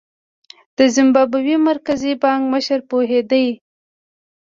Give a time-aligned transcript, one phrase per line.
[0.77, 3.43] د زیمبابوې د مرکزي بانک مشر پوهېده.